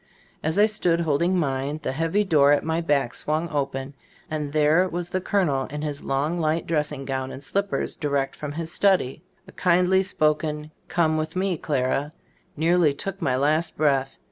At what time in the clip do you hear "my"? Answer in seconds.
2.63-2.81, 13.21-13.35